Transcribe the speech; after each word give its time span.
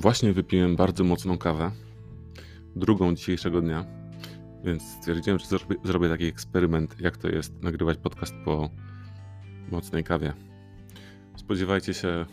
Właśnie 0.00 0.32
wypiłem 0.32 0.76
bardzo 0.76 1.04
mocną 1.04 1.38
kawę, 1.38 1.70
drugą 2.76 3.14
dzisiejszego 3.14 3.60
dnia, 3.60 3.84
więc 4.64 4.82
stwierdziłem, 4.82 5.38
że 5.38 5.46
zrobię, 5.46 5.76
zrobię 5.84 6.08
taki 6.08 6.24
eksperyment, 6.24 7.00
jak 7.00 7.16
to 7.16 7.28
jest 7.28 7.62
nagrywać 7.62 7.98
podcast 7.98 8.34
po 8.44 8.70
mocnej 9.70 10.04
kawie. 10.04 10.32
Spodziewajcie 11.36 11.94
się 11.94 12.08
y, 12.08 12.24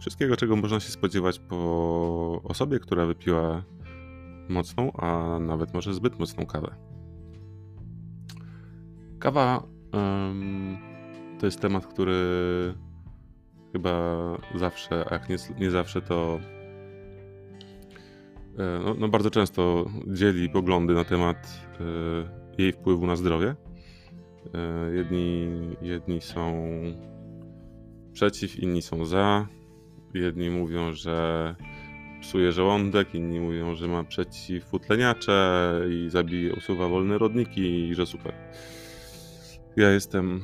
wszystkiego, 0.00 0.36
czego 0.36 0.56
można 0.56 0.80
się 0.80 0.90
spodziewać 0.90 1.38
po 1.38 2.40
osobie, 2.44 2.78
która 2.78 3.06
wypiła 3.06 3.62
mocną, 4.48 4.92
a 4.92 5.38
nawet 5.38 5.74
może 5.74 5.94
zbyt 5.94 6.18
mocną 6.18 6.46
kawę. 6.46 6.74
Kawa 9.18 9.62
to 11.38 11.46
jest 11.46 11.60
temat, 11.60 11.86
który 11.86 12.14
chyba 13.74 14.18
zawsze, 14.54 15.04
a 15.10 15.14
jak 15.14 15.28
nie, 15.28 15.36
nie 15.58 15.70
zawsze, 15.70 16.02
to 16.02 16.40
e, 18.58 18.80
no, 18.84 18.94
no, 18.98 19.08
bardzo 19.08 19.30
często 19.30 19.90
dzieli 20.06 20.48
poglądy 20.48 20.94
na 20.94 21.04
temat 21.04 21.36
y, 22.58 22.62
jej 22.62 22.72
wpływu 22.72 23.06
na 23.06 23.16
zdrowie. 23.16 23.54
Y, 24.90 24.96
jedni, 24.96 25.48
jedni 25.82 26.20
są 26.20 26.62
przeciw, 28.12 28.58
inni 28.58 28.82
są 28.82 29.04
za. 29.04 29.46
Jedni 30.14 30.50
mówią, 30.50 30.92
że 30.92 31.54
psuje 32.20 32.52
żołądek, 32.52 33.14
inni 33.14 33.40
mówią, 33.40 33.74
że 33.74 33.88
ma 33.88 34.04
przeciwutleniacze 34.04 35.80
i 35.90 36.10
zabije, 36.10 36.54
usuwa 36.54 36.88
wolne 36.88 37.18
rodniki 37.18 37.88
i 37.88 37.94
że 37.94 38.06
super. 38.06 38.34
Ja 39.76 39.90
jestem 39.90 40.40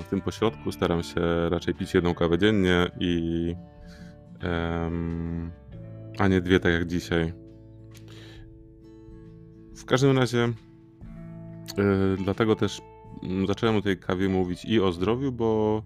w 0.00 0.04
tym 0.10 0.20
pośrodku. 0.20 0.72
Staram 0.72 1.02
się 1.02 1.48
raczej 1.48 1.74
pić 1.74 1.94
jedną 1.94 2.14
kawę 2.14 2.38
dziennie 2.38 2.90
i 3.00 3.54
um, 4.42 5.50
a 6.18 6.28
nie 6.28 6.40
dwie, 6.40 6.60
tak 6.60 6.72
jak 6.72 6.86
dzisiaj. 6.86 7.32
W 9.76 9.84
każdym 9.84 10.18
razie, 10.18 10.38
yy, 11.76 12.16
dlatego 12.24 12.56
też 12.56 12.80
mm, 13.22 13.46
zacząłem 13.46 13.76
o 13.76 13.82
tej 13.82 13.98
kawie 13.98 14.28
mówić 14.28 14.64
i 14.64 14.80
o 14.80 14.92
zdrowiu, 14.92 15.32
bo 15.32 15.82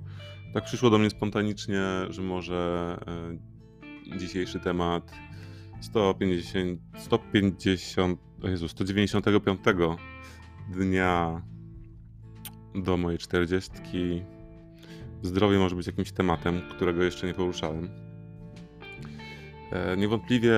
tak 0.54 0.64
przyszło 0.64 0.90
do 0.90 0.98
mnie 0.98 1.10
spontanicznie, 1.10 1.82
że 2.08 2.22
może 2.22 2.96
yy, 4.06 4.18
dzisiejszy 4.18 4.60
temat 4.60 5.12
150, 5.80 6.80
150, 6.98 8.20
Jezu, 8.42 8.68
195 8.68 9.60
dnia 10.68 11.42
do 12.74 12.96
mojej 12.96 13.18
czterdziestki. 13.18 14.22
Zdrowie 15.22 15.58
może 15.58 15.76
być 15.76 15.86
jakimś 15.86 16.12
tematem, 16.12 16.60
którego 16.70 17.02
jeszcze 17.02 17.26
nie 17.26 17.34
poruszałem. 17.34 17.88
E, 19.72 19.96
niewątpliwie 19.96 20.56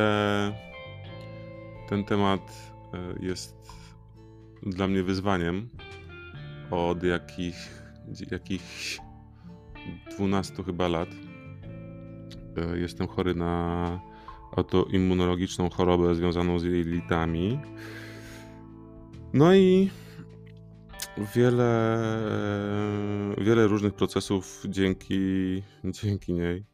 ten 1.89 2.05
temat 2.05 2.73
e, 2.95 3.25
jest 3.27 3.57
dla 4.63 4.89
mnie 4.89 5.03
wyzwaniem 5.03 5.69
od 6.71 7.03
jakich, 7.03 7.83
jakichś 8.31 9.01
12 10.17 10.63
chyba 10.65 10.89
lat. 10.89 11.09
E, 12.57 12.79
jestem 12.79 13.07
chory 13.07 13.35
na 13.35 14.01
autoimmunologiczną 14.57 15.71
chorobę 15.71 16.15
związaną 16.15 16.59
z 16.59 16.65
jelitami. 16.65 17.59
No 19.33 19.55
i 19.55 19.91
wiele, 21.19 21.99
wiele 23.39 23.67
różnych 23.67 23.95
procesów 23.95 24.63
dzięki, 24.69 25.63
dzięki 25.85 26.33
niej, 26.33 26.65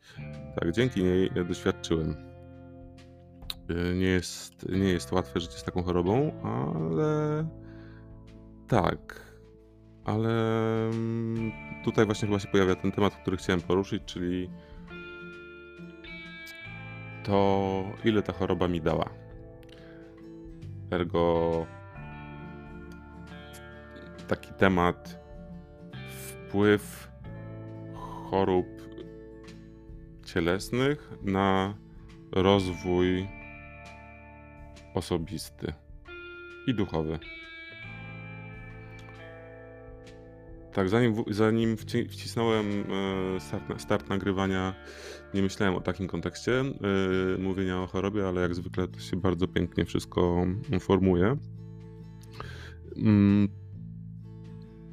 tak, 0.61 0.73
dzięki 0.73 1.03
niej 1.03 1.31
doświadczyłem. 1.49 2.17
Nie 3.95 4.07
jest, 4.07 4.69
nie 4.69 4.89
jest 4.89 5.13
łatwe 5.13 5.41
życie 5.41 5.59
z 5.59 5.65
taką 5.65 5.83
chorobą, 5.83 6.43
ale 6.43 7.47
tak, 8.69 9.27
ale 10.05 10.31
tutaj 11.85 12.07
właśnie 12.07 12.29
chyba 12.29 12.41
się 12.41 12.49
pojawia 12.49 12.75
ten 12.75 12.93
temat, 12.93 13.15
który 13.15 13.37
chciałem 13.37 13.61
poruszyć, 13.61 14.03
czyli 14.07 14.51
to, 17.25 17.85
ile 18.05 18.23
ta 18.23 18.33
choroba 18.33 18.69
mi 18.69 18.81
dała. 18.81 19.11
Ergo 20.91 21.67
taki 24.31 24.53
temat 24.55 25.19
wpływ 26.21 27.09
chorób 27.95 28.67
cielesnych 30.25 31.11
na 31.23 31.75
rozwój 32.33 33.29
osobisty 34.95 35.73
i 36.67 36.75
duchowy. 36.75 37.19
Tak, 40.73 40.89
zanim, 40.89 41.15
zanim 41.31 41.77
wcisnąłem 42.09 42.67
e, 43.37 43.41
start, 43.41 43.83
start, 43.83 44.09
nagrywania, 44.09 44.75
nie 45.35 45.43
myślałem 45.43 45.75
o 45.75 45.81
takim 45.81 46.09
kontekście 46.09 46.51
yy, 46.51 47.39
mówienia 47.39 47.83
o 47.83 47.87
chorobie, 47.87 48.29
ale 48.29 48.41
jak 48.41 48.55
zwykle 48.55 48.89
to 48.89 49.01
się 49.01 49.17
bardzo 49.17 49.49
pięknie 49.49 49.85
wszystko 49.85 50.47
formuje. 50.81 51.37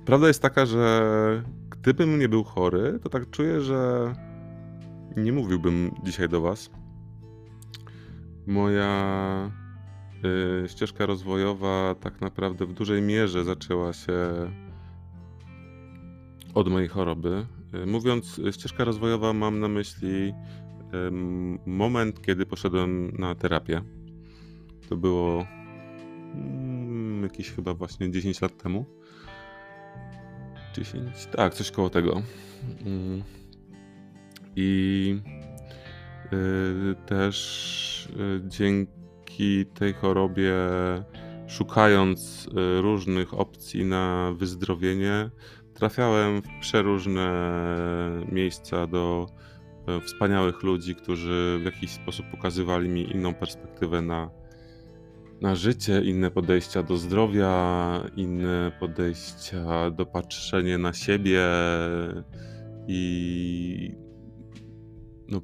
Prawda 0.07 0.27
jest 0.27 0.41
taka, 0.41 0.65
że 0.65 1.43
gdybym 1.69 2.19
nie 2.19 2.29
był 2.29 2.43
chory, 2.43 2.99
to 3.03 3.09
tak 3.09 3.29
czuję, 3.29 3.61
że 3.61 4.13
nie 5.17 5.31
mówiłbym 5.31 5.91
dzisiaj 6.03 6.29
do 6.29 6.41
Was. 6.41 6.69
Moja 8.45 9.51
y, 10.65 10.69
ścieżka 10.69 11.05
rozwojowa 11.05 11.95
tak 11.99 12.21
naprawdę 12.21 12.65
w 12.65 12.73
dużej 12.73 13.01
mierze 13.01 13.43
zaczęła 13.43 13.93
się 13.93 14.17
od 16.53 16.69
mojej 16.69 16.87
choroby. 16.87 17.45
Y, 17.83 17.85
mówiąc 17.85 18.41
ścieżka 18.51 18.83
rozwojowa, 18.83 19.33
mam 19.33 19.59
na 19.59 19.67
myśli 19.67 20.33
moment, 21.65 22.21
kiedy 22.21 22.45
poszedłem 22.45 23.11
na 23.17 23.35
terapię. 23.35 23.81
To 24.89 24.97
było 24.97 25.45
mm, 26.33 27.23
jakieś 27.23 27.51
chyba 27.51 27.73
właśnie 27.73 28.11
10 28.11 28.41
lat 28.41 28.57
temu. 28.57 28.96
10, 30.77 31.25
tak, 31.25 31.53
coś 31.53 31.71
koło 31.71 31.89
tego. 31.89 32.21
Mm. 32.85 33.23
I 34.55 35.19
y, 36.33 36.95
też 37.05 38.09
y, 38.19 38.41
dzięki 38.47 39.65
tej 39.65 39.93
chorobie, 39.93 40.53
szukając 41.47 42.47
y, 42.47 42.81
różnych 42.81 43.33
opcji 43.33 43.85
na 43.85 44.33
wyzdrowienie, 44.37 45.29
trafiałem 45.73 46.41
w 46.41 46.61
przeróżne 46.61 47.31
miejsca 48.31 48.87
do 48.87 49.27
wspaniałych 50.05 50.63
ludzi, 50.63 50.95
którzy 50.95 51.59
w 51.61 51.65
jakiś 51.65 51.91
sposób 51.91 52.25
pokazywali 52.31 52.89
mi 52.89 53.11
inną 53.11 53.33
perspektywę 53.33 54.01
na, 54.01 54.29
na 55.41 55.55
życie, 55.55 56.01
inne 56.01 56.31
podejścia 56.31 56.83
do 56.83 56.97
zdrowia, 56.97 58.01
inne 58.15 58.71
podejścia 58.79 59.91
do 59.91 60.05
patrzenia 60.05 60.77
na 60.77 60.93
siebie 60.93 61.41
i 62.87 63.91
no, 65.27 65.41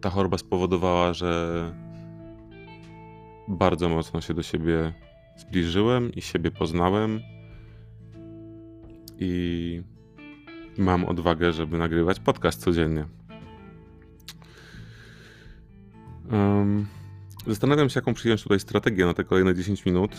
ta 0.00 0.10
choroba 0.10 0.38
spowodowała, 0.38 1.12
że 1.12 1.72
bardzo 3.48 3.88
mocno 3.88 4.20
się 4.20 4.34
do 4.34 4.42
siebie 4.42 4.92
zbliżyłem 5.36 6.12
i 6.12 6.22
siebie 6.22 6.50
poznałem 6.50 7.20
i 9.18 9.82
mam 10.78 11.04
odwagę, 11.04 11.52
żeby 11.52 11.78
nagrywać 11.78 12.20
podcast 12.20 12.60
codziennie. 12.60 13.06
Um, 16.32 16.86
Zastanawiam 17.46 17.88
się, 17.88 17.98
jaką 17.98 18.14
przyjąć 18.14 18.42
tutaj 18.42 18.60
strategię 18.60 19.06
na 19.06 19.14
te 19.14 19.24
kolejne 19.24 19.54
10 19.54 19.86
minut. 19.86 20.10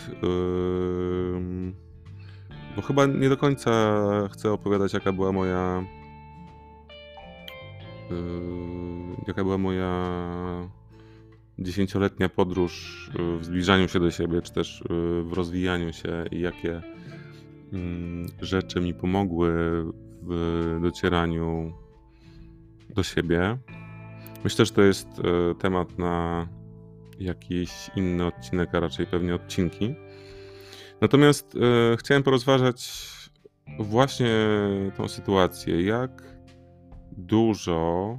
Bo 2.76 2.82
chyba 2.82 3.06
nie 3.06 3.28
do 3.28 3.36
końca 3.36 3.70
chcę 4.32 4.52
opowiadać, 4.52 4.92
jaka 4.92 5.12
była 5.12 5.32
moja. 5.32 5.84
Jaka 9.26 9.44
była 9.44 9.58
moja 9.58 10.08
dziesięcioletnia 11.58 12.28
podróż 12.28 13.10
w 13.40 13.44
zbliżaniu 13.44 13.88
się 13.88 14.00
do 14.00 14.10
siebie, 14.10 14.42
czy 14.42 14.52
też 14.52 14.84
w 15.22 15.32
rozwijaniu 15.32 15.92
się 15.92 16.24
i 16.30 16.40
jakie 16.40 16.82
rzeczy 18.40 18.80
mi 18.80 18.94
pomogły 18.94 19.52
w 20.22 20.78
docieraniu 20.82 21.72
do 22.94 23.02
siebie. 23.02 23.58
Myślę, 24.44 24.66
że 24.66 24.72
to 24.72 24.82
jest 24.82 25.08
e, 25.08 25.54
temat 25.54 25.98
na 25.98 26.46
jakiś 27.18 27.90
inny 27.96 28.26
odcinek, 28.26 28.74
a 28.74 28.80
raczej 28.80 29.06
pewnie 29.06 29.34
odcinki. 29.34 29.94
Natomiast 31.00 31.54
e, 31.56 31.96
chciałem 31.96 32.22
porozważać 32.22 33.08
właśnie 33.78 34.34
tą 34.96 35.08
sytuację, 35.08 35.82
jak 35.82 36.22
dużo 37.12 38.18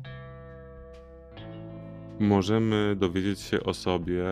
możemy 2.19 2.95
dowiedzieć 2.95 3.39
się 3.39 3.63
o 3.63 3.73
sobie 3.73 4.23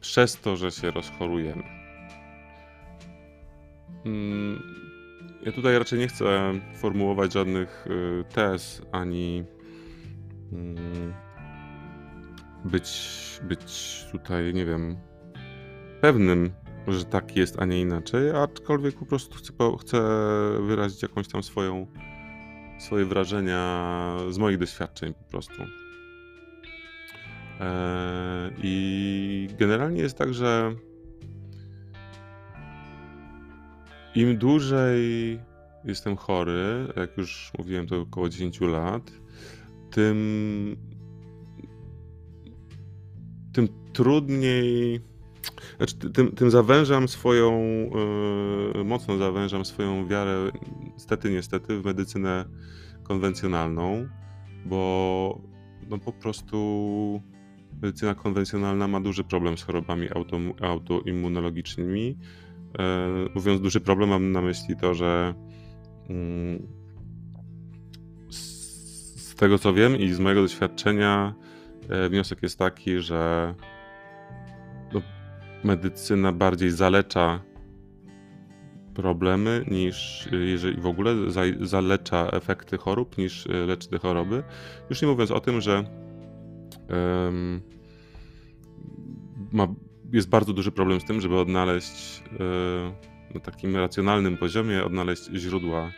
przez 0.00 0.40
to, 0.40 0.56
że 0.56 0.70
się 0.70 0.90
rozchorujemy. 0.90 1.62
Mm, 4.04 4.62
ja 5.42 5.52
tutaj 5.52 5.78
raczej 5.78 5.98
nie 5.98 6.08
chcę 6.08 6.52
formułować 6.76 7.32
żadnych 7.32 7.86
y, 7.86 8.24
tez, 8.34 8.82
ani 8.92 9.44
mm, 10.52 11.14
być, 12.64 13.40
być 13.42 14.04
tutaj, 14.12 14.54
nie 14.54 14.66
wiem, 14.66 14.96
pewnym, 16.00 16.50
że 16.88 17.04
tak 17.04 17.36
jest, 17.36 17.58
a 17.58 17.64
nie 17.64 17.80
inaczej, 17.80 18.30
aczkolwiek 18.30 18.98
po 18.98 19.06
prostu 19.06 19.34
chcę, 19.34 19.52
chcę 19.80 20.00
wyrazić 20.66 21.02
jakąś 21.02 21.28
tam 21.28 21.42
swoją, 21.42 21.86
swoje 22.78 23.04
wrażenia 23.04 24.16
z 24.30 24.38
moich 24.38 24.58
doświadczeń 24.58 25.14
po 25.14 25.24
prostu. 25.24 25.62
E, 27.60 28.50
I 28.62 29.48
generalnie 29.58 30.02
jest 30.02 30.18
tak, 30.18 30.34
że 30.34 30.74
im 34.14 34.38
dłużej 34.38 35.40
jestem 35.84 36.16
chory, 36.16 36.86
jak 36.96 37.18
już 37.18 37.52
mówiłem, 37.58 37.86
to 37.86 38.00
około 38.00 38.28
10 38.28 38.60
lat, 38.60 39.10
tym, 39.90 40.76
tym 43.52 43.68
trudniej, 43.92 45.00
znaczy 45.76 45.96
tym, 45.96 46.32
tym 46.32 46.50
zawężam 46.50 47.08
swoją, 47.08 47.60
yy, 48.74 48.84
mocno 48.84 49.18
zawężam 49.18 49.64
swoją 49.64 50.06
wiarę, 50.06 50.50
niestety, 50.92 51.30
niestety, 51.30 51.80
w 51.80 51.84
medycynę 51.84 52.44
konwencjonalną, 53.02 54.08
bo 54.66 55.40
no 55.90 55.98
po 55.98 56.12
prostu 56.12 57.22
medycyna 57.82 58.14
konwencjonalna 58.14 58.88
ma 58.88 59.00
duży 59.00 59.24
problem 59.24 59.58
z 59.58 59.62
chorobami 59.62 60.10
auto, 60.10 60.38
autoimmunologicznymi. 60.60 62.18
E, 62.78 63.08
mówiąc 63.34 63.60
duży 63.60 63.80
problem, 63.80 64.08
mam 64.08 64.32
na 64.32 64.40
myśli 64.40 64.76
to, 64.76 64.94
że 64.94 65.34
mm, 66.08 66.66
z 68.30 69.34
tego 69.34 69.58
co 69.58 69.72
wiem 69.72 69.96
i 69.96 70.08
z 70.08 70.20
mojego 70.20 70.42
doświadczenia, 70.42 71.34
wniosek 72.10 72.42
jest 72.42 72.58
taki, 72.58 73.00
że 73.00 73.54
no, 74.92 75.02
medycyna 75.64 76.32
bardziej 76.32 76.70
zalecza 76.70 77.40
problemy 78.94 79.64
niż, 79.70 80.28
jeżeli 80.32 80.80
w 80.80 80.86
ogóle 80.86 81.14
zalecza 81.60 82.28
efekty 82.32 82.78
chorób 82.78 83.18
niż 83.18 83.46
leczy 83.66 83.88
te 83.88 83.98
choroby. 83.98 84.42
Już 84.90 85.02
nie 85.02 85.08
mówiąc 85.08 85.30
o 85.30 85.40
tym, 85.40 85.60
że 85.60 85.84
ma, 89.52 89.68
jest 90.12 90.28
bardzo 90.28 90.52
duży 90.52 90.72
problem 90.72 91.00
z 91.00 91.04
tym, 91.04 91.20
żeby 91.20 91.38
odnaleźć 91.38 92.22
e, 92.40 93.34
na 93.34 93.40
takim 93.40 93.76
racjonalnym 93.76 94.36
poziomie, 94.36 94.84
odnaleźć 94.84 95.24
źródła 95.24 95.90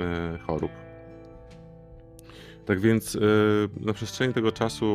e, 0.00 0.38
chorób. 0.38 0.87
Tak 2.68 2.80
więc 2.80 3.16
e, 3.16 3.20
na 3.80 3.92
przestrzeni 3.92 4.34
tego 4.34 4.52
czasu 4.52 4.86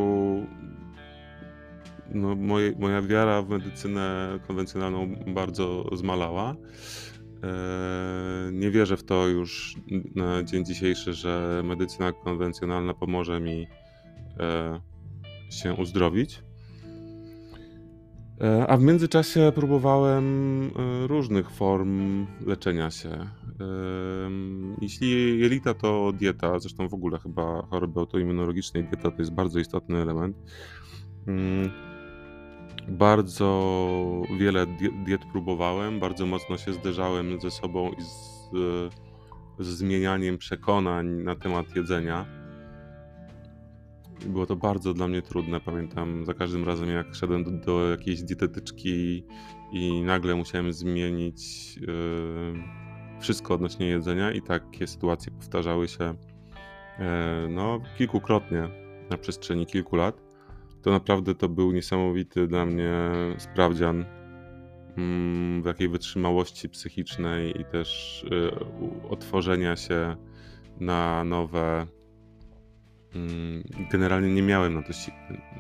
no, 2.10 2.36
moje, 2.36 2.74
moja 2.80 3.02
wiara 3.02 3.42
w 3.42 3.50
medycynę 3.50 4.40
konwencjonalną 4.48 5.16
bardzo 5.28 5.86
zmalała. 5.96 6.56
Nie 8.52 8.72
wierzę 8.72 8.98
w 8.98 9.04
to 9.04 9.28
już 9.28 9.76
na 10.16 10.44
dzień 10.44 10.66
dzisiejszy, 10.66 11.14
że 11.14 11.62
medycyna 11.66 12.12
konwencjonalna 12.12 12.94
pomoże 12.94 13.40
mi 13.40 13.68
się 15.50 15.74
uzdrowić. 15.74 16.44
E, 18.42 18.68
a 18.68 18.78
w 18.78 18.82
międzyczasie 18.82 19.52
próbowałem 19.56 20.26
e, 20.64 21.08
różnych 21.08 21.50
form 21.50 22.26
leczenia 22.46 22.92
się. 22.92 23.10
E, 23.10 23.30
jeśli 24.82 25.40
jelita 25.40 25.74
to 25.74 26.14
dieta, 26.14 26.60
zresztą 26.60 26.88
w 26.88 26.94
ogóle 26.94 27.20
chyba 27.20 27.62
choroby 27.62 28.00
autoimmunologicznej 28.00 28.84
dieta 28.84 29.12
to 29.12 29.18
jest 29.20 29.34
bardzo 29.34 29.60
istotny 29.60 29.98
element. 30.02 30.38
Mm, 31.28 31.70
bardzo 32.88 33.82
wiele 34.40 34.66
diet 35.06 35.22
próbowałem, 35.32 36.00
bardzo 36.00 36.26
mocno 36.26 36.58
się 36.58 36.74
zderzałem 36.74 37.42
ze 37.42 37.52
sobą 37.52 37.92
i 37.92 38.02
z, 38.02 38.50
z 39.60 39.68
zmienianiem 39.68 40.38
przekonań 40.38 41.08
na 41.08 41.36
temat 41.36 41.76
jedzenia 41.76 42.43
było 44.26 44.46
to 44.46 44.56
bardzo 44.56 44.94
dla 44.94 45.08
mnie 45.08 45.22
trudne. 45.22 45.60
Pamiętam 45.60 46.26
za 46.26 46.34
każdym 46.34 46.66
razem, 46.66 46.90
jak 46.90 47.16
szedłem 47.16 47.44
do, 47.44 47.52
do 47.52 47.90
jakiejś 47.90 48.24
dietetyczki 48.24 49.24
i 49.72 50.02
nagle 50.02 50.36
musiałem 50.36 50.74
zmienić 50.74 51.78
yy, 51.78 51.88
wszystko 53.20 53.54
odnośnie 53.54 53.88
jedzenia, 53.88 54.32
i 54.32 54.42
takie 54.42 54.88
sytuacje 54.88 55.32
powtarzały 55.32 55.88
się 55.88 56.04
yy, 57.00 57.06
no, 57.50 57.82
kilkukrotnie 57.98 58.70
na 59.10 59.18
przestrzeni 59.18 59.66
kilku 59.66 59.96
lat. 59.96 60.22
To 60.82 60.92
naprawdę 60.92 61.36
to 61.36 61.50
był 61.50 61.72
niesamowity 61.72 62.48
dla 62.48 62.66
mnie 62.66 62.92
sprawdzian 63.38 63.98
yy, 63.98 65.62
w 65.62 65.66
jakiej 65.66 65.90
wytrzymałości 65.90 66.70
psychicznej 66.70 67.62
i 67.62 67.66
też 67.66 68.24
y, 68.24 69.10
otworzenia 69.10 69.76
się 69.76 70.16
na 70.80 71.24
nowe 71.24 71.88
Mm, 71.88 72.03
generalnie 73.92 74.34
nie 74.34 74.42
miałem 74.42 74.74
na 74.74 74.82
to 74.82 74.94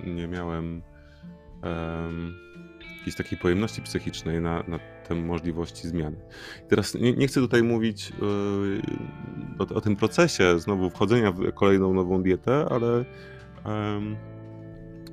nie 0.06 0.28
miałem 0.28 0.82
um, 1.64 2.34
jakiejś 2.98 3.16
takiej 3.16 3.38
pojemności 3.38 3.82
psychicznej 3.82 4.42
na, 4.42 4.64
na 4.68 4.80
te 5.08 5.16
możliwości 5.16 5.88
zmiany. 5.88 6.18
Teraz 6.70 6.96
nie, 6.96 7.14
nie 7.14 7.28
chcę 7.28 7.42
tutaj 7.42 7.64
mówić 7.64 8.10
yy, 8.10 8.82
o, 9.60 9.76
o, 9.76 9.82
tym 9.82 9.96
procesie 9.96 10.60
znowu 10.60 10.90
wchodzenia 10.90 11.32
w 11.32 11.54
kolejną 11.54 11.94
nową 11.94 12.24
dietę, 12.24 12.66
ale 12.70 13.06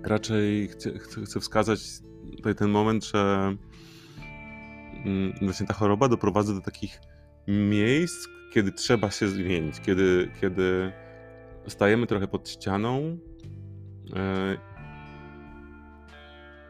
raczej 0.03 0.69
chcę, 0.69 0.99
chcę, 0.99 1.41
wskazać 1.41 1.81
tutaj 2.37 2.55
ten 2.55 2.71
moment, 2.71 3.05
że 3.05 3.55
um, 5.05 5.33
właśnie 5.43 5.67
ta 5.67 5.75
choroba 5.75 6.09
doprowadza 6.09 6.55
do 6.55 6.61
takich 6.61 7.01
miejsc, 7.49 8.29
kiedy 8.53 8.73
trzeba 8.73 9.11
się 9.11 9.29
zmienić, 9.29 9.81
kiedy, 9.81 10.31
kiedy 10.41 10.93
stajemy 11.69 12.07
trochę 12.07 12.29
pod 12.29 12.49
ścianą 12.49 13.19
e, 14.17 14.57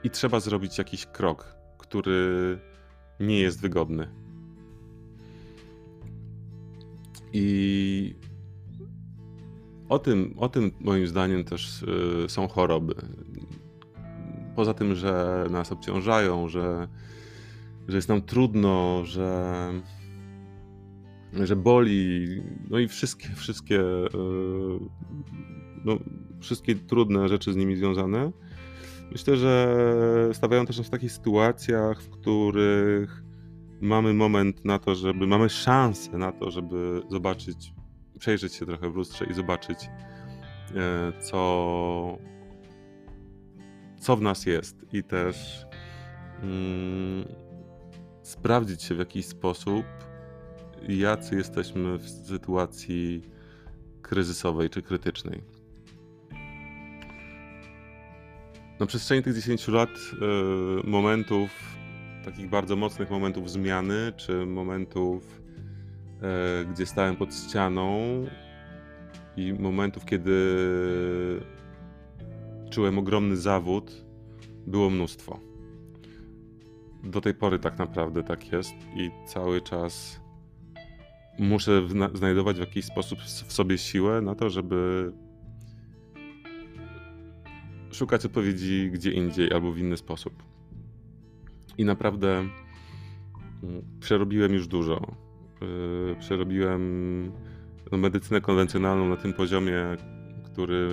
i 0.05 0.11
trzeba 0.11 0.41
zrobić 0.41 0.79
jakiś 0.79 1.07
krok, 1.07 1.57
który 1.79 2.59
nie 3.21 3.41
jest 3.41 3.61
wygodny. 3.61 4.09
I 7.33 8.15
o 9.89 9.99
tym, 9.99 10.35
o 10.37 10.49
tym 10.49 10.71
moim 10.81 11.07
zdaniem 11.07 11.45
też 11.45 11.85
e, 12.25 12.29
są 12.29 12.49
choroby. 12.49 12.95
Poza 14.57 14.75
tym, 14.75 14.95
że 14.95 15.47
nas 15.51 15.73
obciążają, 15.73 16.49
że, 16.49 16.89
że 17.89 17.97
jest 17.97 18.09
nam 18.09 18.23
trudno, 18.23 19.05
że 19.05 19.53
że 21.33 21.57
boli, 21.57 22.27
no 22.71 22.79
i 22.79 22.89
wszystkie, 22.89 23.29
wszystkie, 23.29 23.81
e, 23.81 24.09
no, 25.85 25.99
wszystkie 26.41 26.75
trudne 26.75 27.29
rzeczy 27.29 27.53
z 27.53 27.57
nimi 27.57 27.77
związane. 27.77 28.33
Myślę, 29.13 29.37
że 29.37 30.31
stawiają 30.33 30.67
też 30.67 30.79
nas 30.79 30.87
w 30.87 30.91
takich 30.91 31.13
sytuacjach, 31.13 32.03
w 32.03 32.11
których 32.11 33.23
mamy 33.81 34.15
moment 34.15 34.65
na 34.65 34.79
to, 34.79 34.95
żeby, 34.95 35.27
mamy 35.27 35.49
szansę 35.49 36.19
na 36.19 36.33
to, 36.33 36.51
żeby 36.51 37.03
zobaczyć, 37.11 37.75
przejrzeć 38.19 38.55
się 38.55 38.67
trochę 38.67 38.91
w 38.91 38.97
lustrze 38.97 39.25
i 39.25 39.35
zobaczyć, 39.35 39.79
e, 40.75 41.13
co, 41.21 42.19
co 44.01 44.17
w 44.17 44.23
nas 44.23 44.47
jest 44.47 44.87
i 44.93 45.03
też 45.03 45.67
mm, 46.43 47.25
sprawdzić 48.23 48.83
się 48.83 48.95
w 48.95 48.99
jakiś 48.99 49.27
sposób, 49.27 49.85
jacy 50.89 51.37
jesteśmy 51.37 51.99
w 51.99 52.09
sytuacji 52.09 53.23
kryzysowej 54.03 54.71
czy 54.71 54.83
krytycznej. 54.83 55.43
Na 58.81 58.87
przestrzeni 58.87 59.23
tych 59.23 59.35
10 59.35 59.69
lat 59.69 59.91
y, 59.91 60.89
momentów, 60.89 61.51
takich 62.25 62.49
bardzo 62.49 62.77
mocnych 62.77 63.11
momentów 63.11 63.51
zmiany, 63.51 64.13
czy 64.17 64.47
momentów, 64.47 65.41
y, 66.63 66.67
gdzie 66.67 66.87
stałem 66.87 67.17
pod 67.17 67.35
ścianą 67.35 67.99
i 69.37 69.53
momentów, 69.53 70.05
kiedy 70.05 70.57
czułem 72.71 72.99
ogromny 72.99 73.37
zawód, 73.37 74.05
było 74.67 74.91
mnóstwo. 74.91 75.41
Do 77.05 77.21
tej 77.21 77.35
pory 77.35 77.59
tak 77.59 77.79
naprawdę 77.79 78.23
tak 78.23 78.53
jest 78.53 78.75
i 78.97 79.11
cały 79.27 79.61
czas 79.61 80.21
muszę 81.39 81.83
znajdować 82.15 82.57
w 82.57 82.61
jakiś 82.61 82.85
sposób 82.85 83.19
w 83.23 83.53
sobie 83.53 83.79
siłę 83.79 84.21
na 84.21 84.35
to, 84.35 84.51
żeby 84.51 85.13
szukać 87.93 88.27
odpowiedzi 88.27 88.91
gdzie 88.93 89.11
indziej 89.11 89.53
albo 89.53 89.73
w 89.73 89.79
inny 89.79 89.97
sposób. 89.97 90.43
I 91.79 91.85
naprawdę 91.85 92.39
mm, 93.63 93.83
przerobiłem 94.01 94.53
już 94.55 94.69
dużo. 94.69 95.17
Yy, 95.61 96.17
przerobiłem 96.19 97.33
no, 97.93 97.99
medycynę 97.99 98.41
konwencjonalną 98.41 99.09
na 99.09 99.17
tym 99.17 99.33
poziomie, 99.33 99.75
który, 100.45 100.89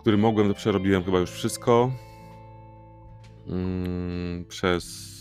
który 0.00 0.16
mogłem, 0.16 0.48
to 0.48 0.54
przerobiłem 0.54 1.04
chyba 1.04 1.18
już 1.18 1.30
wszystko. 1.30 1.92
Mm, 3.46 4.44
przez 4.48 5.13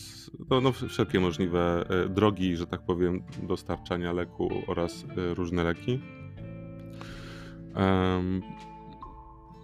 no, 0.50 0.62
no, 0.62 0.72
wszelkie 0.72 1.20
możliwe 1.20 1.86
e, 1.90 2.10
drogi, 2.10 2.56
że 2.56 2.68
tak 2.68 2.82
powiem, 2.82 3.24
dostarczania 3.44 4.14
leku 4.14 4.50
oraz 4.68 5.06
e, 5.18 5.34
różne 5.34 5.64
leki. 5.64 6.00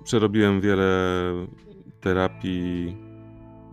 Przerobiłem 0.03 0.61
wiele 0.61 0.88
terapii, 2.01 2.97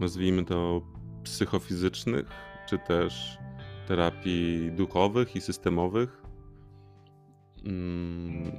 nazwijmy 0.00 0.44
to 0.44 0.82
psychofizycznych, 1.22 2.26
czy 2.68 2.78
też 2.78 3.38
terapii 3.88 4.72
duchowych 4.72 5.36
i 5.36 5.40
systemowych, 5.40 6.22
um, 7.64 8.52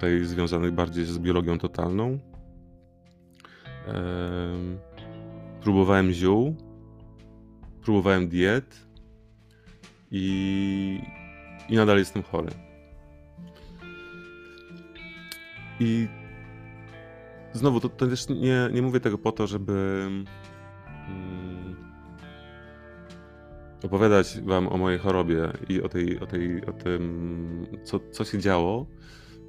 tej 0.00 0.24
związanych 0.24 0.72
bardziej 0.72 1.04
z 1.04 1.18
biologią 1.18 1.58
totalną. 1.58 2.18
Próbowałem 5.60 6.12
ziół, 6.12 6.56
próbowałem 7.86 8.28
diet 8.28 8.86
i, 10.10 11.00
i 11.68 11.76
nadal 11.76 11.98
jestem 11.98 12.22
chory. 12.22 12.48
I 15.80 16.08
znowu, 17.52 17.80
to, 17.80 17.88
to 17.88 18.06
też 18.06 18.28
nie, 18.28 18.68
nie 18.72 18.82
mówię 18.82 19.00
tego 19.00 19.18
po 19.18 19.32
to, 19.32 19.46
żeby 19.46 20.06
mm, 21.08 21.76
opowiadać 23.84 24.40
wam 24.40 24.68
o 24.68 24.76
mojej 24.76 24.98
chorobie 24.98 25.52
i 25.68 25.82
o, 25.82 25.88
tej, 25.88 26.20
o, 26.20 26.26
tej, 26.26 26.66
o 26.66 26.72
tym, 26.72 27.66
co, 27.84 28.00
co 28.12 28.24
się 28.24 28.38
działo 28.38 28.86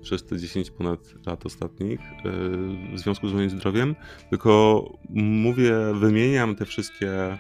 przez 0.02 0.26
te 0.26 0.38
10 0.38 0.72
ponad 0.72 1.26
lat 1.26 1.46
ostatnich 1.46 2.00
yy, 2.00 2.32
w 2.96 3.00
związku 3.00 3.28
z 3.30 3.34
moim 3.34 3.50
zdrowiem, 3.50 3.96
tylko 4.30 4.84
mówię, 5.10 5.74
wymieniam 5.94 6.56
te 6.56 6.66
wszystkie 6.66 7.38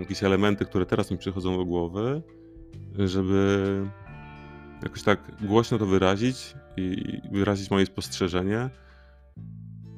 jakieś 0.00 0.22
elementy, 0.22 0.64
które 0.64 0.86
teraz 0.86 1.10
mi 1.10 1.18
przychodzą 1.18 1.56
do 1.56 1.64
głowy, 1.64 2.22
żeby 2.98 3.82
jakoś 4.82 5.02
tak 5.02 5.46
głośno 5.46 5.78
to 5.78 5.86
wyrazić 5.86 6.54
i 6.76 7.20
wyrazić 7.32 7.70
moje 7.70 7.86
spostrzeżenie, 7.86 8.70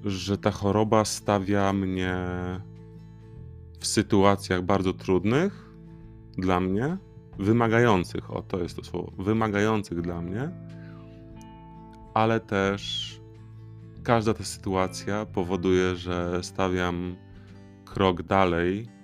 że 0.04 0.38
ta 0.38 0.50
choroba 0.50 1.04
stawia 1.04 1.72
mnie 1.72 2.16
w 3.78 3.86
sytuacjach 3.86 4.62
bardzo 4.62 4.92
trudnych 4.92 5.70
dla 6.38 6.60
mnie, 6.60 6.96
wymagających, 7.38 8.30
o 8.30 8.42
to 8.42 8.58
jest 8.58 8.76
to 8.76 8.84
słowo, 8.84 9.12
wymagających 9.18 10.00
dla 10.00 10.22
mnie, 10.22 10.50
ale 12.14 12.40
też 12.40 13.10
każda 14.02 14.34
ta 14.34 14.44
sytuacja 14.44 15.26
powoduje, 15.26 15.96
że 15.96 16.42
stawiam 16.42 17.16
krok 17.84 18.22
dalej 18.22 18.99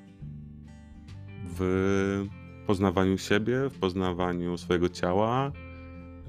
w 1.59 2.27
poznawaniu 2.67 3.19
siebie, 3.19 3.71
w 3.71 3.79
poznawaniu 3.79 4.59
swojego 4.59 4.89
ciała, 4.89 5.53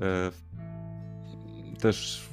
e, 0.01 0.31
też 1.79 2.27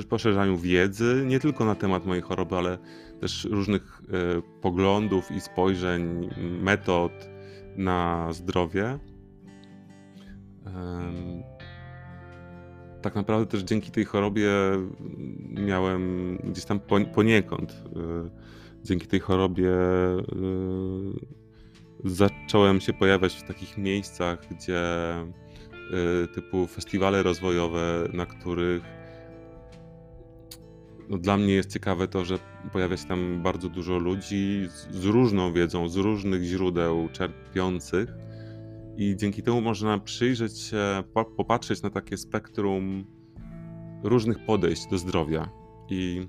w 0.00 0.06
poszerzaniu 0.08 0.56
wiedzy, 0.56 1.24
nie 1.26 1.40
tylko 1.40 1.64
na 1.64 1.74
temat 1.74 2.06
mojej 2.06 2.22
choroby, 2.22 2.56
ale 2.56 2.78
też 3.20 3.44
różnych 3.44 4.02
e, 4.08 4.42
poglądów 4.60 5.30
i 5.30 5.40
spojrzeń, 5.40 6.30
metod 6.62 7.12
na 7.76 8.32
zdrowie. 8.32 8.98
Tak 13.02 13.14
naprawdę 13.14 13.46
też 13.46 13.62
dzięki 13.62 13.90
tej 13.90 14.04
chorobie 14.04 14.50
miałem 15.50 16.36
gdzieś 16.36 16.64
tam 16.64 16.80
poniekąd 17.14 17.72
e, 17.72 18.30
dzięki 18.86 19.06
tej 19.06 19.20
chorobie 19.20 19.70
y, 19.70 20.26
zacząłem 22.04 22.80
się 22.80 22.92
pojawiać 22.92 23.34
w 23.34 23.42
takich 23.42 23.78
miejscach, 23.78 24.38
gdzie 24.50 24.82
y, 26.24 26.28
typu 26.34 26.66
festiwale 26.66 27.22
rozwojowe, 27.22 28.08
na 28.12 28.26
których 28.26 28.82
no 31.08 31.18
dla 31.18 31.36
mnie 31.36 31.54
jest 31.54 31.72
ciekawe 31.72 32.08
to, 32.08 32.24
że 32.24 32.38
pojawia 32.72 32.96
się 32.96 33.08
tam 33.08 33.42
bardzo 33.42 33.68
dużo 33.68 33.98
ludzi 33.98 34.68
z, 34.70 34.94
z 34.96 35.04
różną 35.04 35.52
wiedzą, 35.52 35.88
z 35.88 35.96
różnych 35.96 36.42
źródeł 36.42 37.08
czerpiących 37.12 38.08
i 38.96 39.16
dzięki 39.16 39.42
temu 39.42 39.60
można 39.60 39.98
przyjrzeć 39.98 40.58
się, 40.58 41.02
popatrzeć 41.36 41.82
na 41.82 41.90
takie 41.90 42.16
spektrum 42.16 43.04
różnych 44.02 44.46
podejść 44.46 44.86
do 44.90 44.98
zdrowia. 44.98 45.48
I 45.88 46.28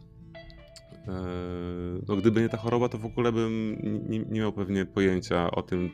no, 2.08 2.16
gdyby 2.16 2.42
nie 2.42 2.50
ta 2.50 2.58
choroba, 2.58 2.90
to 2.90 2.98
w 2.98 3.06
ogóle 3.06 3.32
bym 3.32 3.78
nie, 4.10 4.20
nie 4.20 4.40
miał 4.40 4.54
pewnie 4.54 4.86
pojęcia 4.86 5.52
o 5.52 5.62
tym, 5.62 5.92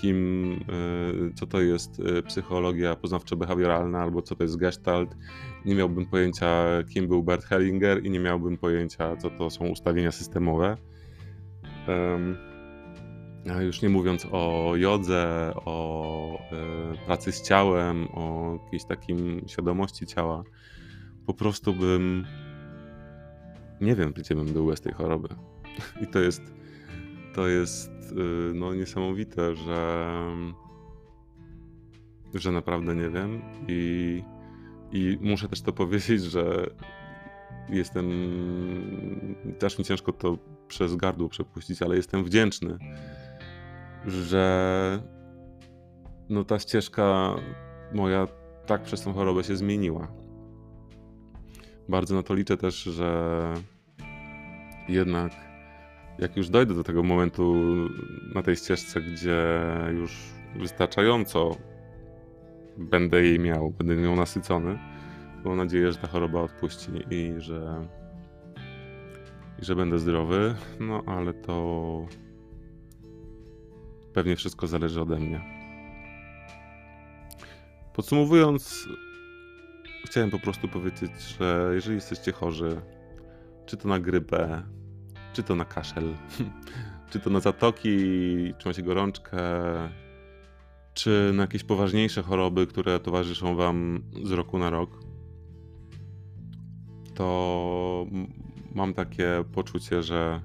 kim, 0.00 0.52
e, 0.68 1.34
co 1.34 1.46
to 1.46 1.60
jest 1.60 2.00
e, 2.00 2.22
psychologia 2.22 2.94
poznawczo-behawioralna 2.94 4.02
albo 4.02 4.22
co 4.22 4.34
to 4.34 4.44
jest 4.44 4.56
gestalt. 4.56 5.16
Nie 5.64 5.74
miałbym 5.74 6.06
pojęcia, 6.06 6.64
kim 6.94 7.08
był 7.08 7.22
Bert 7.22 7.44
Hellinger 7.44 8.04
i 8.04 8.10
nie 8.10 8.20
miałbym 8.20 8.58
pojęcia, 8.58 9.16
co 9.16 9.30
to 9.30 9.50
są 9.50 9.68
ustawienia 9.68 10.12
systemowe. 10.12 10.76
A 13.54 13.62
już 13.62 13.82
nie 13.82 13.88
mówiąc 13.88 14.26
o 14.32 14.72
jodze, 14.76 15.52
o 15.54 16.38
pracy 17.06 17.32
z 17.32 17.42
ciałem, 17.42 18.08
o 18.14 18.58
jakiejś 18.64 18.84
takim 18.84 19.42
świadomości 19.46 20.06
ciała, 20.06 20.42
po 21.26 21.34
prostu 21.34 21.74
bym 21.74 22.26
nie 23.80 23.94
wiem, 23.94 24.12
gdzie 24.12 24.34
bym 24.34 24.46
był 24.46 24.66
bez 24.66 24.80
tej 24.80 24.92
choroby. 24.92 25.28
I 26.02 26.06
to 26.06 26.18
jest, 26.18 26.42
to 27.34 27.48
jest 27.48 27.90
y, 28.12 28.54
no, 28.54 28.74
niesamowite, 28.74 29.54
że, 29.54 30.12
że 32.34 32.52
naprawdę 32.52 32.96
nie 32.96 33.10
wiem. 33.10 33.42
I, 33.68 34.22
I 34.92 35.18
muszę 35.20 35.48
też 35.48 35.62
to 35.62 35.72
powiedzieć, 35.72 36.22
że 36.22 36.70
jestem. 37.68 38.06
Też 39.58 39.78
mi 39.78 39.84
ciężko 39.84 40.12
to 40.12 40.38
przez 40.68 40.96
gardło 40.96 41.28
przepuścić, 41.28 41.82
ale 41.82 41.96
jestem 41.96 42.24
wdzięczny, 42.24 42.78
że 44.06 45.02
no 46.28 46.44
ta 46.44 46.58
ścieżka 46.58 47.34
moja 47.94 48.26
tak 48.66 48.82
przez 48.82 49.02
tą 49.02 49.12
chorobę 49.12 49.44
się 49.44 49.56
zmieniła 49.56 50.25
bardzo 51.88 52.14
na 52.14 52.22
to 52.22 52.34
liczę 52.34 52.56
też, 52.56 52.82
że 52.82 53.54
jednak 54.88 55.32
jak 56.18 56.36
już 56.36 56.48
dojdę 56.48 56.74
do 56.74 56.84
tego 56.84 57.02
momentu 57.02 57.54
na 58.34 58.42
tej 58.42 58.56
ścieżce, 58.56 59.00
gdzie 59.00 59.60
już 59.92 60.16
wystarczająco 60.56 61.56
będę 62.78 63.22
jej 63.22 63.38
miał, 63.38 63.70
będę 63.70 63.96
nią 63.96 64.16
nasycony, 64.16 64.78
to 65.42 65.48
mam 65.48 65.58
nadzieję, 65.58 65.92
że 65.92 65.98
ta 65.98 66.06
choroba 66.06 66.40
odpuści 66.40 66.90
i 67.10 67.34
że, 67.38 67.88
i 69.62 69.64
że 69.64 69.76
będę 69.76 69.98
zdrowy, 69.98 70.54
no 70.80 71.02
ale 71.06 71.34
to 71.34 72.06
pewnie 74.12 74.36
wszystko 74.36 74.66
zależy 74.66 75.00
ode 75.00 75.18
mnie. 75.18 75.40
Podsumowując, 77.94 78.88
chciałem 80.06 80.30
po 80.30 80.38
prostu 80.38 80.68
powiedzieć, 80.68 81.10
że 81.38 81.70
jeżeli 81.74 81.94
jesteście 81.94 82.32
chorzy, 82.32 82.80
czy 83.66 83.76
to 83.76 83.88
na 83.88 83.98
grypę, 83.98 84.62
czy 85.32 85.42
to 85.42 85.54
na 85.54 85.64
kaszel, 85.64 86.14
czy 87.10 87.20
to 87.20 87.30
na 87.30 87.40
zatoki, 87.40 87.98
czy 88.58 88.68
macie 88.68 88.82
gorączkę, 88.82 89.38
czy 90.94 91.32
na 91.34 91.42
jakieś 91.42 91.64
poważniejsze 91.64 92.22
choroby, 92.22 92.66
które 92.66 93.00
towarzyszą 93.00 93.56
wam 93.56 94.02
z 94.24 94.30
roku 94.30 94.58
na 94.58 94.70
rok, 94.70 94.90
to 97.14 98.06
mam 98.74 98.94
takie 98.94 99.44
poczucie, 99.52 100.02
że 100.02 100.40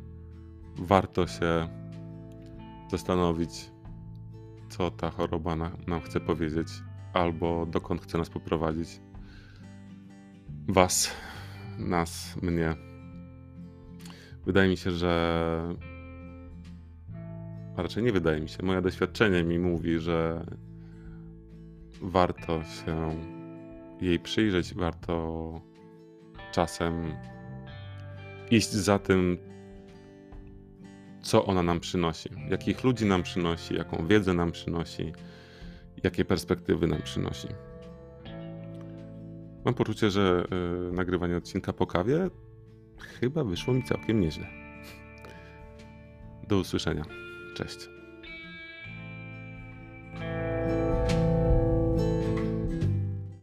warto 0.75 1.27
się 1.27 1.69
zastanowić, 2.91 3.71
co 4.69 4.91
ta 4.91 5.09
choroba 5.09 5.55
nam 5.87 6.01
chce 6.01 6.19
powiedzieć, 6.19 6.67
albo 7.13 7.65
dokąd 7.65 8.01
chce 8.01 8.17
nas 8.17 8.29
poprowadzić 8.29 9.01
was, 10.67 11.11
nas, 11.77 12.35
mnie. 12.41 12.75
Wydaje 14.45 14.69
mi 14.69 14.77
się, 14.77 14.91
że. 14.91 15.75
A 17.77 17.81
raczej 17.81 18.03
nie 18.03 18.11
wydaje 18.11 18.41
mi 18.41 18.49
się. 18.49 18.65
Moje 18.65 18.81
doświadczenie 18.81 19.43
mi 19.43 19.59
mówi, 19.59 19.99
że 19.99 20.45
warto 22.01 22.63
się 22.63 23.15
jej 24.01 24.19
przyjrzeć, 24.19 24.73
warto 24.73 25.61
czasem 26.51 27.13
iść 28.51 28.71
za 28.71 28.99
tym, 28.99 29.37
co 31.21 31.45
ona 31.45 31.63
nam 31.63 31.79
przynosi, 31.79 32.29
jakich 32.49 32.83
ludzi 32.83 33.05
nam 33.05 33.23
przynosi, 33.23 33.75
jaką 33.75 34.07
wiedzę 34.07 34.33
nam 34.33 34.51
przynosi, 34.51 35.13
jakie 36.03 36.25
perspektywy 36.25 36.87
nam 36.87 37.01
przynosi. 37.01 37.47
Mam 39.65 39.73
poczucie, 39.73 40.11
że 40.11 40.45
y, 40.89 40.93
nagrywanie 40.93 41.37
odcinka 41.37 41.73
po 41.73 41.87
kawie 41.87 42.29
chyba 43.19 43.43
wyszło 43.43 43.73
mi 43.73 43.83
całkiem 43.83 44.19
nieźle. 44.19 44.47
Do 46.47 46.57
usłyszenia. 46.57 47.05
Cześć. 47.55 48.00